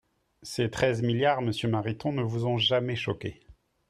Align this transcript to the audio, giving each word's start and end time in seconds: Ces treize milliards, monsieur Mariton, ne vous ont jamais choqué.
Ces 0.41 0.71
treize 0.71 1.03
milliards, 1.03 1.43
monsieur 1.43 1.67
Mariton, 1.69 2.11
ne 2.13 2.23
vous 2.23 2.45
ont 2.47 2.57
jamais 2.57 2.95
choqué. 2.95 3.39